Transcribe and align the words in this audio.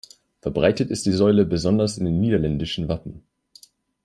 Verbreitet 0.41 0.89
ist 0.89 1.05
die 1.05 1.11
Säule 1.11 1.45
besonders 1.45 1.99
in 1.99 2.05
den 2.05 2.19
niederländischen 2.19 2.87
Wappen. 2.87 3.21